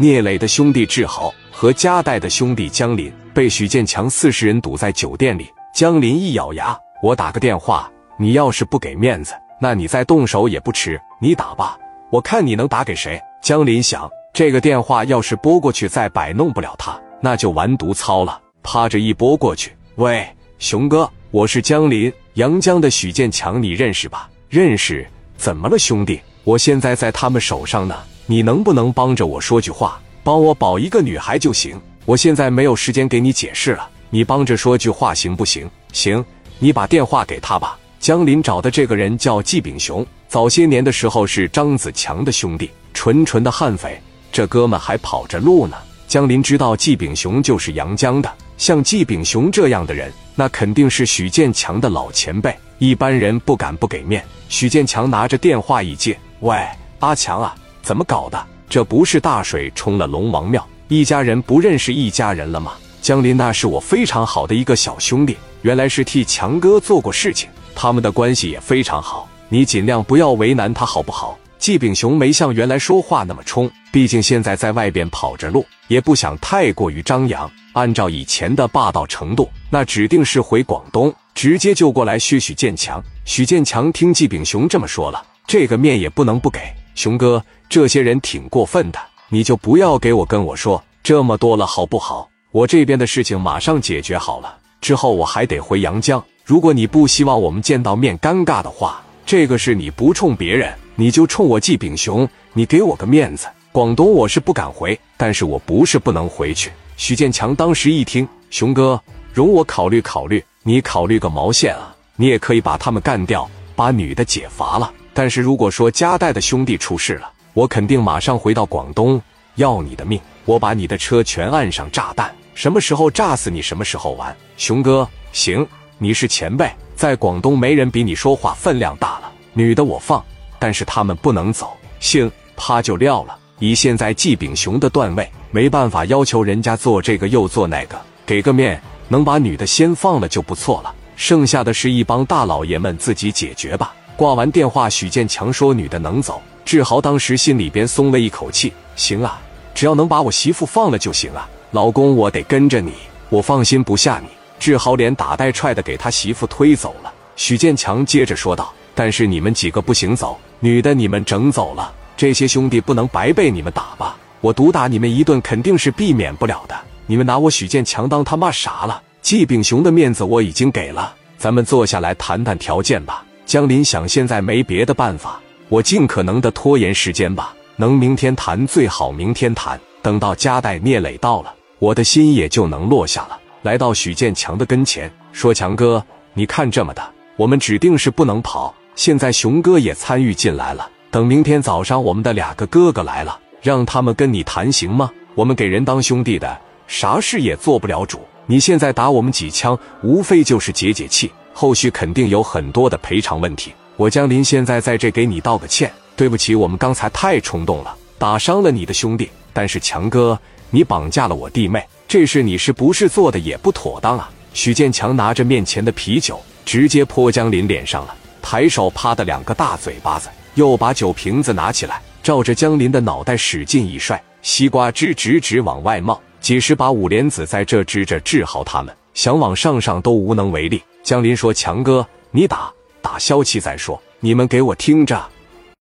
[0.00, 5.46] 聂磊的兄弟志豪和加代的兄弟江林被许建强四十人堵在酒店里。
[5.74, 7.86] 江林一咬牙：“我打个电话，
[8.18, 10.98] 你要是不给面子，那你再动手也不迟。
[11.20, 11.78] 你打吧，
[12.10, 18.40] 我看你能打给谁。”江林想，这个电话要是拨过去再摆弄不了他，那就完犊操了。
[18.62, 20.26] 趴着一拨过去：“喂，
[20.58, 24.30] 熊哥，我是江林，阳江的许建强，你认识吧？
[24.48, 25.06] 认识。
[25.36, 26.18] 怎么了，兄弟？
[26.44, 27.94] 我现在在他们手上呢。”
[28.30, 31.76] 你能不能帮着我说句话，帮我保一个女孩就行？
[32.04, 35.68] 我现在没有时间给你解释了，你帮着说句话行不行？
[35.92, 36.24] 行，
[36.60, 37.76] 你把电话给他吧。
[37.98, 44.00] 江林找的这个人叫季炳雄，早些年的时候是张子强的兄弟，纯纯的悍匪。
[44.30, 45.76] 这哥们还跑着路呢。
[46.06, 54.24] 江林知道季炳雄就是阳江的，像季炳雄这样的人，那肯定是许建强的老前辈，一般人不敢不给面。
[54.48, 56.56] 许建强拿着电话一接，喂，
[57.00, 57.56] 阿强啊。
[57.90, 58.40] 怎么搞的？
[58.68, 62.74] 这不是大水冲了龙王庙，一家人不认识一家人了吗？
[63.02, 69.28] 江林那是我非常好的一个小兄弟，原来是替强哥做过事情，他们的关系也非常好。
[69.48, 71.36] 你尽量不要为难他，好不好？
[71.58, 77.50] 季炳雄没像原来说话那么冲，毕竟现在在外边跑着路，也不想太过于张扬。
[77.72, 83.02] 按照以前的霸道程度，那指定是回广东直接就过来削许建强。
[83.24, 86.60] 许建强听季炳雄这么说了，这个面也不能不给。
[86.96, 92.28] 熊哥，这些人挺过分的，你就不要给我跟我说这么多了，好不好？
[92.50, 96.20] 我这边的事情马上解决好了，之后我还得回阳江。
[96.44, 103.46] 如果你不希望我们见到面尴尬的话，这个事你不冲别人，你就冲我季炳雄，你给我个面子。
[103.70, 106.72] 广东我是不敢回，但是我不是不能回去。
[106.96, 109.00] 许建强当时一听，熊哥，
[109.32, 110.44] 容我考虑考虑。
[110.64, 111.94] 你考虑个毛线啊！
[112.16, 114.92] 你也可以把他们干掉，把女的解罚了。
[115.14, 119.20] 但是如果说加代的兄弟出事了，我肯定马上回到广东
[119.56, 124.34] 要你的命，我把你的车全按上炸弹，什么时候炸死你什么时候完。
[124.56, 125.66] 熊哥，行，
[125.98, 129.32] 你是前辈，在广东没人比你说话分量大了。
[129.52, 130.24] 女的我放，
[130.58, 131.76] 但是他们不能走。
[131.98, 133.36] 信啪就撂了。
[133.58, 140.94] 以现在季炳雄的段位，没办法要求人家做这个又做那个，给个面，能把女的先放了就不错了。
[141.16, 143.92] 剩下的是一帮大老爷们自己解决吧。
[144.16, 149.40] 挂完电话，许建强说：“女的能走。”志豪当时心里边松了一口气：“行啊，
[149.74, 152.92] 只要能把我媳妇放了就行啊，老公，我得跟着你，
[153.28, 154.28] 我放心不下你。”
[154.60, 157.12] 志豪连打带踹的给他媳妇推走了。
[157.34, 164.16] 许建强接着说道：“但是你们几个不行走，女的你们整走了，这些兄弟不能白被你们打吧？
[164.42, 166.78] 我毒打你们一顿肯定是避免不了的。
[167.06, 169.02] 你们拿我许建强当他妈啥了？
[169.22, 175.40] 季炳雄的面子我已经给了，咱们坐下来谈谈条件吧。”江林想，现在没别的办法，
[175.70, 177.54] 我尽可能的拖延时间吧。
[177.76, 179.80] 能明天谈最好，明天谈。
[180.02, 183.38] 等到加代聂磊到了，我的心也就能落下了。
[183.62, 186.04] 来到许建强的跟前，说：“强哥，
[186.34, 187.02] 你看这么的，
[187.36, 188.74] 我们指定是不能跑。
[188.96, 190.90] 现在熊哥也参与进来了。
[191.10, 195.10] 等明天早上我们的两个哥哥来了，让他们跟你谈行吗？
[195.36, 196.58] 我们给人当兄弟的，
[196.88, 198.20] 啥事也做不了主。
[198.46, 209.28] 你现在打我们几枪，无非就是解解气。”后续肯定有很多的赔偿问题，我江林现在在这给你道个歉，对不起，我们刚才太冲动了，打伤了你的兄弟。
[209.52, 210.40] 但是强哥，
[210.70, 214.30] 你绑架了我弟妹，这事你是不是做的也不妥当啊？
[214.54, 226.18] 许建强拿着面前的啤酒，直接泼江林脸上了，抬手啪的两个大嘴巴子，又把酒瓶子拿起来，照着江林的脑袋使劲一摔，西瓜汁直直往外冒。
[226.40, 230.82] 几十把五莲子在这支着治好他们，想往上上都无能为力。
[231.02, 234.00] 江林说：“强哥，你打打消气再说。
[234.20, 235.20] 你们给我听着。”